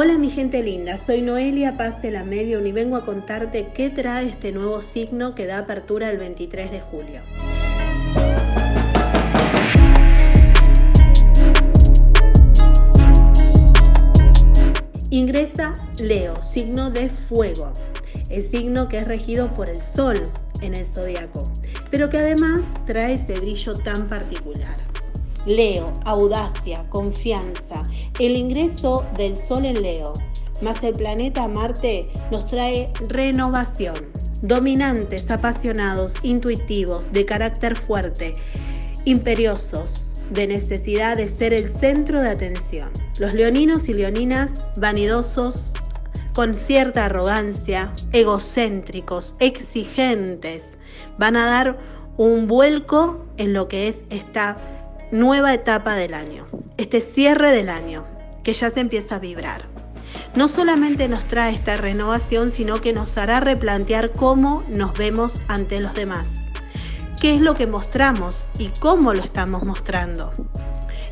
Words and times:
Hola 0.00 0.16
mi 0.16 0.30
gente 0.30 0.62
linda, 0.62 0.96
soy 1.04 1.22
Noelia 1.22 1.76
Paz 1.76 2.00
de 2.02 2.12
la 2.12 2.22
Medium 2.22 2.64
y 2.64 2.70
vengo 2.70 2.94
a 2.94 3.04
contarte 3.04 3.70
qué 3.74 3.90
trae 3.90 4.28
este 4.28 4.52
nuevo 4.52 4.80
signo 4.80 5.34
que 5.34 5.44
da 5.44 5.58
apertura 5.58 6.08
el 6.08 6.18
23 6.18 6.70
de 6.70 6.80
julio. 6.80 7.20
Ingresa 15.10 15.74
Leo, 15.98 16.40
signo 16.44 16.92
de 16.92 17.10
fuego, 17.10 17.72
el 18.30 18.48
signo 18.48 18.88
que 18.88 18.98
es 18.98 19.08
regido 19.08 19.52
por 19.52 19.68
el 19.68 19.78
Sol 19.78 20.16
en 20.60 20.76
el 20.76 20.86
zodiaco, 20.86 21.42
pero 21.90 22.08
que 22.08 22.18
además 22.18 22.62
trae 22.86 23.14
ese 23.14 23.40
brillo 23.40 23.72
tan 23.72 24.08
particular. 24.08 24.76
Leo, 25.44 25.92
audacia, 26.04 26.84
confianza, 26.88 27.82
el 28.18 28.36
ingreso 28.36 29.06
del 29.16 29.36
Sol 29.36 29.64
en 29.64 29.80
Leo, 29.80 30.12
más 30.60 30.82
el 30.82 30.94
planeta 30.94 31.46
Marte, 31.46 32.10
nos 32.30 32.46
trae 32.46 32.88
renovación. 33.08 33.94
Dominantes, 34.42 35.30
apasionados, 35.30 36.14
intuitivos, 36.24 37.12
de 37.12 37.24
carácter 37.24 37.76
fuerte, 37.76 38.34
imperiosos, 39.04 40.12
de 40.30 40.46
necesidad 40.46 41.16
de 41.16 41.28
ser 41.28 41.52
el 41.52 41.74
centro 41.74 42.20
de 42.20 42.30
atención. 42.30 42.90
Los 43.18 43.34
leoninos 43.34 43.88
y 43.88 43.94
leoninas 43.94 44.70
vanidosos, 44.76 45.72
con 46.34 46.54
cierta 46.54 47.06
arrogancia, 47.06 47.92
egocéntricos, 48.12 49.34
exigentes, 49.40 50.64
van 51.18 51.36
a 51.36 51.46
dar 51.46 51.78
un 52.16 52.46
vuelco 52.46 53.24
en 53.36 53.52
lo 53.52 53.68
que 53.68 53.88
es 53.88 54.02
esta 54.10 54.56
nueva 55.10 55.54
etapa 55.54 55.94
del 55.94 56.14
año, 56.14 56.46
este 56.76 57.00
cierre 57.00 57.50
del 57.50 57.68
año, 57.68 58.04
que 58.48 58.54
ya 58.54 58.70
se 58.70 58.80
empieza 58.80 59.16
a 59.16 59.18
vibrar. 59.18 59.66
No 60.34 60.48
solamente 60.48 61.06
nos 61.06 61.28
trae 61.28 61.52
esta 61.52 61.76
renovación, 61.76 62.50
sino 62.50 62.80
que 62.80 62.94
nos 62.94 63.18
hará 63.18 63.40
replantear 63.40 64.10
cómo 64.10 64.62
nos 64.70 64.96
vemos 64.96 65.42
ante 65.48 65.80
los 65.80 65.92
demás, 65.92 66.30
qué 67.20 67.34
es 67.34 67.42
lo 67.42 67.52
que 67.52 67.66
mostramos 67.66 68.46
y 68.58 68.68
cómo 68.80 69.12
lo 69.12 69.22
estamos 69.22 69.64
mostrando. 69.64 70.32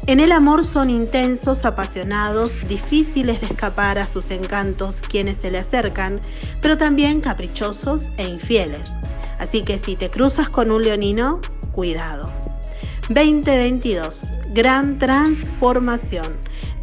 En 0.06 0.18
el 0.18 0.32
amor 0.32 0.64
son 0.64 0.88
intensos, 0.88 1.66
apasionados, 1.66 2.58
difíciles 2.68 3.42
de 3.42 3.48
escapar 3.48 3.98
a 3.98 4.06
sus 4.08 4.30
encantos 4.30 5.02
quienes 5.02 5.36
se 5.36 5.50
le 5.50 5.58
acercan, 5.58 6.22
pero 6.62 6.78
también 6.78 7.20
caprichosos 7.20 8.12
e 8.16 8.26
infieles. 8.26 8.90
Así 9.38 9.62
que 9.62 9.78
si 9.78 9.94
te 9.96 10.08
cruzas 10.08 10.48
con 10.48 10.70
un 10.70 10.80
leonino, 10.80 11.42
cuidado. 11.72 12.32
2022. 13.10 14.22
Gran 14.54 14.98
transformación. 14.98 16.26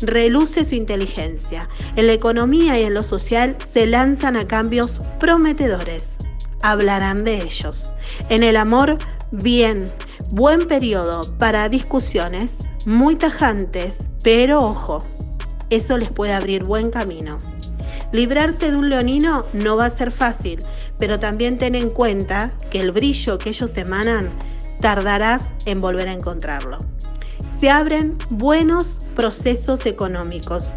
Reluce 0.05 0.65
su 0.65 0.75
inteligencia. 0.75 1.69
En 1.95 2.07
la 2.07 2.13
economía 2.13 2.77
y 2.77 2.83
en 2.83 2.93
lo 2.93 3.03
social 3.03 3.55
se 3.73 3.85
lanzan 3.85 4.35
a 4.35 4.47
cambios 4.47 4.99
prometedores. 5.19 6.09
Hablarán 6.61 7.23
de 7.23 7.37
ellos. 7.37 7.91
En 8.29 8.43
el 8.43 8.57
amor, 8.57 8.97
bien. 9.31 9.91
Buen 10.31 10.67
periodo 10.67 11.37
para 11.37 11.69
discusiones 11.69 12.67
muy 12.85 13.15
tajantes, 13.15 13.95
pero 14.23 14.61
ojo, 14.61 14.99
eso 15.69 15.97
les 15.97 16.09
puede 16.09 16.33
abrir 16.33 16.65
buen 16.65 16.91
camino. 16.91 17.37
Librarse 18.11 18.71
de 18.71 18.77
un 18.77 18.89
leonino 18.89 19.45
no 19.53 19.77
va 19.77 19.85
a 19.85 19.89
ser 19.89 20.11
fácil, 20.11 20.59
pero 20.99 21.17
también 21.17 21.57
ten 21.57 21.75
en 21.75 21.89
cuenta 21.89 22.51
que 22.69 22.79
el 22.79 22.91
brillo 22.91 23.37
que 23.37 23.49
ellos 23.49 23.75
emanan 23.77 24.29
tardarás 24.81 25.47
en 25.65 25.79
volver 25.79 26.09
a 26.09 26.13
encontrarlo. 26.13 26.77
Se 27.59 27.69
abren 27.69 28.17
buenos 28.31 28.97
procesos 29.13 29.85
económicos 29.85 30.73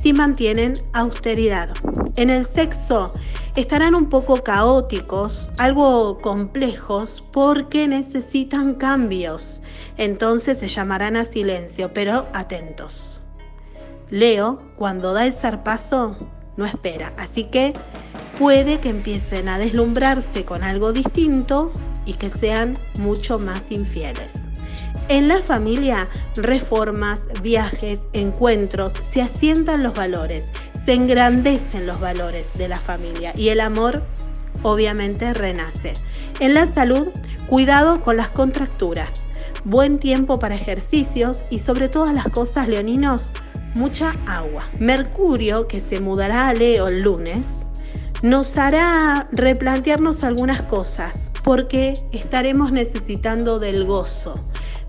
si 0.00 0.12
mantienen 0.12 0.74
austeridad. 0.92 1.70
En 2.16 2.30
el 2.30 2.46
sexo 2.46 3.12
estarán 3.56 3.94
un 3.94 4.08
poco 4.08 4.42
caóticos, 4.42 5.50
algo 5.58 6.18
complejos, 6.20 7.24
porque 7.32 7.88
necesitan 7.88 8.74
cambios. 8.74 9.60
Entonces 9.96 10.58
se 10.58 10.68
llamarán 10.68 11.16
a 11.16 11.24
silencio, 11.24 11.92
pero 11.92 12.26
atentos. 12.32 13.20
Leo, 14.10 14.62
cuando 14.76 15.12
da 15.12 15.26
el 15.26 15.32
zarpazo, 15.32 16.16
no 16.56 16.64
espera. 16.64 17.12
Así 17.16 17.44
que 17.44 17.72
puede 18.38 18.78
que 18.78 18.90
empiecen 18.90 19.48
a 19.48 19.58
deslumbrarse 19.58 20.44
con 20.44 20.62
algo 20.62 20.92
distinto 20.92 21.72
y 22.06 22.14
que 22.14 22.30
sean 22.30 22.78
mucho 22.98 23.38
más 23.38 23.70
infieles. 23.70 24.47
En 25.08 25.26
la 25.26 25.38
familia, 25.38 26.06
reformas, 26.36 27.20
viajes, 27.42 28.00
encuentros, 28.12 28.92
se 28.92 29.22
asientan 29.22 29.82
los 29.82 29.94
valores, 29.94 30.44
se 30.84 30.92
engrandecen 30.92 31.86
los 31.86 31.98
valores 31.98 32.46
de 32.58 32.68
la 32.68 32.78
familia 32.78 33.32
y 33.34 33.48
el 33.48 33.60
amor 33.60 34.02
obviamente 34.62 35.32
renace. 35.32 35.94
En 36.40 36.52
la 36.52 36.66
salud, 36.66 37.08
cuidado 37.46 38.02
con 38.02 38.18
las 38.18 38.28
contracturas, 38.28 39.22
buen 39.64 39.98
tiempo 39.98 40.38
para 40.38 40.54
ejercicios 40.54 41.46
y 41.50 41.58
sobre 41.60 41.88
todas 41.88 42.14
las 42.14 42.28
cosas 42.28 42.68
leoninos, 42.68 43.32
mucha 43.74 44.12
agua. 44.26 44.64
Mercurio, 44.78 45.68
que 45.68 45.80
se 45.80 46.00
mudará 46.00 46.48
a 46.48 46.54
Leo 46.54 46.88
el 46.88 47.00
lunes, 47.00 47.44
nos 48.22 48.58
hará 48.58 49.26
replantearnos 49.32 50.22
algunas 50.22 50.62
cosas 50.64 51.30
porque 51.44 51.94
estaremos 52.12 52.72
necesitando 52.72 53.58
del 53.58 53.86
gozo, 53.86 54.34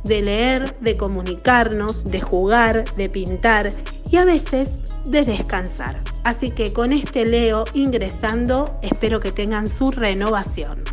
de 0.03 0.21
leer, 0.21 0.75
de 0.79 0.95
comunicarnos, 0.95 2.03
de 2.05 2.21
jugar, 2.21 2.85
de 2.95 3.09
pintar 3.09 3.73
y 4.09 4.17
a 4.17 4.25
veces 4.25 4.71
de 5.05 5.23
descansar. 5.23 5.95
Así 6.23 6.51
que 6.51 6.73
con 6.73 6.93
este 6.93 7.25
Leo 7.25 7.65
ingresando, 7.73 8.77
espero 8.81 9.19
que 9.19 9.31
tengan 9.31 9.67
su 9.67 9.91
renovación. 9.91 10.83